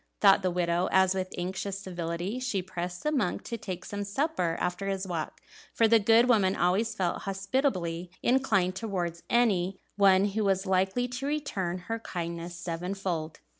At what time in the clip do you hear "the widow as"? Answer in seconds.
0.41-1.13